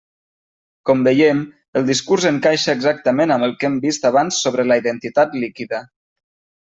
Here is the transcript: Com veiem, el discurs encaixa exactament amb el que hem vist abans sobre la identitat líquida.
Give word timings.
Com 0.89 1.03
veiem, 1.07 1.41
el 1.81 1.85
discurs 1.89 2.25
encaixa 2.29 2.75
exactament 2.77 3.35
amb 3.35 3.49
el 3.49 3.53
que 3.59 3.69
hem 3.73 3.79
vist 3.85 4.09
abans 4.13 4.41
sobre 4.47 4.67
la 4.71 4.79
identitat 4.83 5.39
líquida. 5.45 5.83